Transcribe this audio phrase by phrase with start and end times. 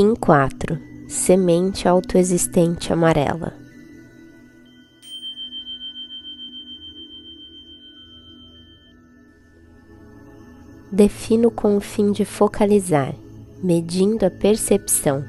[0.00, 3.52] Kim 4 Semente autoexistente amarela.
[10.90, 13.14] Defino com o fim de focalizar,
[13.62, 15.22] medindo a percepção.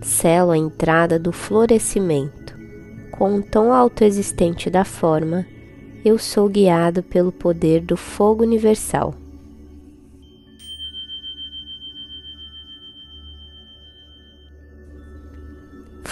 [0.00, 2.56] Selo a entrada do florescimento.
[3.10, 5.44] Com o tom autoexistente da forma,
[6.02, 9.21] eu sou guiado pelo poder do fogo universal.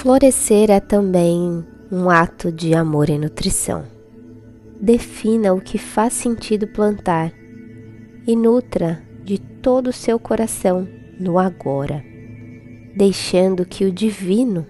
[0.01, 3.85] Florescer é também um ato de amor e nutrição.
[4.81, 7.35] Defina o que faz sentido plantar
[8.27, 12.03] e nutra de todo o seu coração no agora,
[12.97, 14.67] deixando que o divino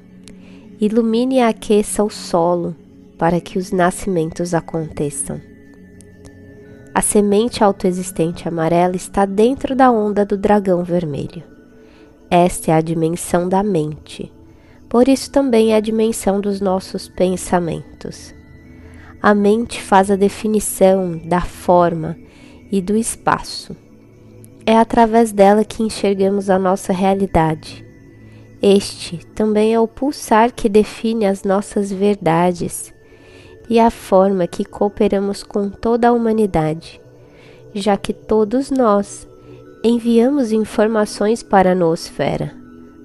[0.81, 2.75] ilumine e aqueça o solo
[3.17, 5.41] para que os nascimentos aconteçam.
[6.93, 11.45] A semente autoexistente amarela está dentro da onda do dragão vermelho.
[12.29, 14.33] Esta é a dimensão da mente
[14.91, 18.35] por isso também é a dimensão dos nossos pensamentos.
[19.23, 22.19] A mente faz a definição da forma
[22.73, 23.77] e do espaço.
[24.67, 27.87] É através dela que enxergamos a nossa realidade.
[28.61, 32.93] Este também é o pulsar que define as nossas verdades
[33.69, 37.01] e a forma que cooperamos com toda a humanidade,
[37.73, 39.29] já que todos nós
[39.85, 42.60] enviamos informações para a noosfera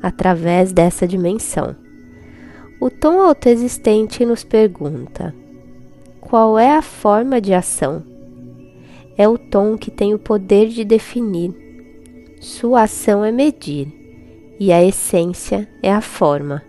[0.06, 1.76] através dessa dimensão.
[2.80, 5.34] O tom autoexistente nos pergunta:
[6.22, 8.04] qual é a forma de ação?
[9.18, 11.52] É o tom que tem o poder de definir.
[12.40, 13.88] Sua ação é medir,
[14.60, 16.62] e a essência é a forma.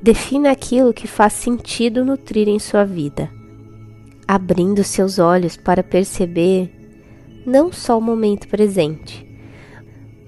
[0.00, 3.28] Defina aquilo que faz sentido nutrir em sua vida,
[4.28, 6.70] abrindo seus olhos para perceber
[7.44, 9.26] não só o momento presente,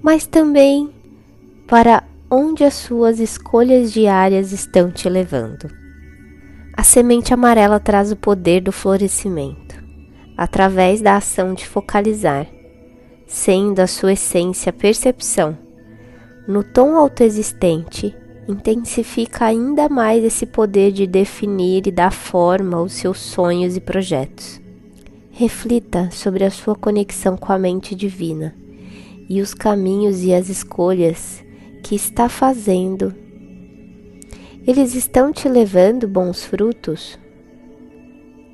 [0.01, 0.89] mas também
[1.65, 2.03] para
[2.35, 5.71] onde as suas escolhas diárias estão te levando.
[6.75, 9.81] A semente amarela traz o poder do florescimento,
[10.35, 12.45] através da ação de focalizar,
[13.25, 15.57] sendo a sua essência percepção.
[16.45, 18.13] No tom autoexistente,
[18.49, 24.59] intensifica ainda mais esse poder de definir e dar forma aos seus sonhos e projetos.
[25.31, 28.53] Reflita sobre a sua conexão com a mente divina
[29.29, 31.44] e os caminhos e as escolhas
[31.85, 33.13] que está fazendo.
[34.65, 37.19] Eles estão te levando bons frutos,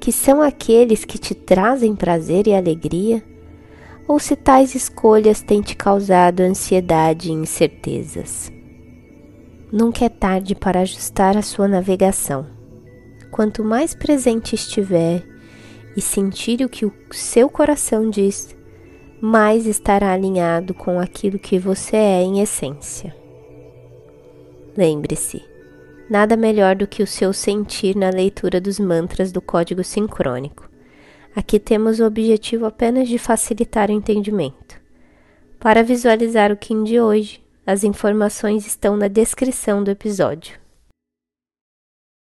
[0.02, 3.24] que são aqueles que te trazem prazer e alegria,
[4.06, 8.52] ou se tais escolhas têm te causado ansiedade e incertezas.
[9.72, 12.46] Nunca é tarde para ajustar a sua navegação.
[13.31, 15.25] Quanto mais presente estiver
[15.96, 18.53] e sentir o que o seu coração diz,
[19.22, 23.21] mais estará alinhado com aquilo que você é em essência.
[24.78, 25.44] Lembre-se,
[26.09, 30.70] nada melhor do que o seu sentir na leitura dos mantras do código sincrônico.
[31.36, 34.80] Aqui temos o objetivo apenas de facilitar o entendimento.
[35.60, 40.61] Para visualizar o Kim de hoje, as informações estão na descrição do episódio.